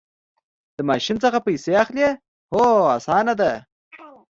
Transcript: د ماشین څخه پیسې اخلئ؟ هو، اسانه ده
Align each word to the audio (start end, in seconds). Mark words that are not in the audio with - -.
د 0.75 0.77
ماشین 0.89 1.17
څخه 1.23 1.39
پیسې 1.47 1.71
اخلئ؟ 1.83 2.07
هو، 2.53 2.63
اسانه 2.95 3.33
ده 3.41 3.51